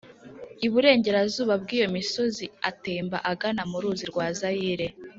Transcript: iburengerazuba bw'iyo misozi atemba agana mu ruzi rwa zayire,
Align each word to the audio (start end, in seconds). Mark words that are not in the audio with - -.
iburengerazuba 0.65 1.53
bw'iyo 1.63 1.87
misozi 1.95 2.45
atemba 2.69 3.17
agana 3.31 3.61
mu 3.69 3.77
ruzi 3.83 4.05
rwa 4.11 4.27
zayire, 4.39 4.87